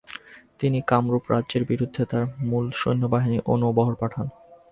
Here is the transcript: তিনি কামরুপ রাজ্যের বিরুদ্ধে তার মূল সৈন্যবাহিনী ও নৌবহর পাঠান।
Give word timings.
তিনি 0.59 0.79
কামরুপ 0.87 1.23
রাজ্যের 1.31 1.63
বিরুদ্ধে 1.65 2.03
তার 2.05 2.23
মূল 2.49 2.65
সৈন্যবাহিনী 2.81 3.37
ও 3.45 3.51
নৌবহর 3.61 3.95
পাঠান। 4.01 4.25